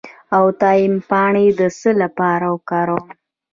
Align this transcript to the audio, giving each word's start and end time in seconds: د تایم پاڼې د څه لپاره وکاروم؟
د 0.31 0.35
تایم 0.61 0.93
پاڼې 1.09 1.45
د 1.59 1.61
څه 1.79 1.89
لپاره 2.01 2.45
وکاروم؟ 2.55 3.05